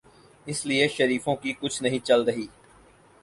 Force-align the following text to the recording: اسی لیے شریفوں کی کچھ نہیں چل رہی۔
اسی 0.47 0.69
لیے 0.69 0.87
شریفوں 0.87 1.35
کی 1.35 1.53
کچھ 1.53 1.81
نہیں 1.83 1.99
چل 2.05 2.23
رہی۔ 2.23 2.47